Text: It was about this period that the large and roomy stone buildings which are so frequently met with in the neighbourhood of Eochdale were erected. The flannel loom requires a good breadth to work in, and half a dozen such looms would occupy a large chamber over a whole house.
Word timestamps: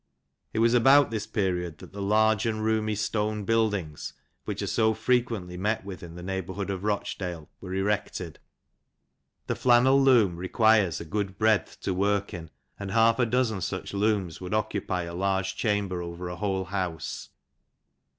It 0.51 0.57
was 0.57 0.73
about 0.73 1.11
this 1.11 1.27
period 1.27 1.77
that 1.77 1.93
the 1.93 2.01
large 2.01 2.47
and 2.47 2.63
roomy 2.63 2.95
stone 2.95 3.43
buildings 3.45 4.13
which 4.45 4.63
are 4.63 4.65
so 4.65 4.95
frequently 4.95 5.57
met 5.57 5.85
with 5.85 6.01
in 6.01 6.15
the 6.15 6.23
neighbourhood 6.23 6.71
of 6.71 6.81
Eochdale 6.81 7.47
were 7.59 7.75
erected. 7.75 8.39
The 9.45 9.53
flannel 9.55 10.01
loom 10.01 10.37
requires 10.37 10.99
a 10.99 11.05
good 11.05 11.37
breadth 11.37 11.79
to 11.81 11.93
work 11.93 12.33
in, 12.33 12.49
and 12.79 12.89
half 12.89 13.19
a 13.19 13.27
dozen 13.27 13.61
such 13.61 13.93
looms 13.93 14.41
would 14.41 14.55
occupy 14.55 15.03
a 15.03 15.13
large 15.13 15.55
chamber 15.55 16.01
over 16.01 16.29
a 16.29 16.35
whole 16.35 16.65
house. 16.65 17.29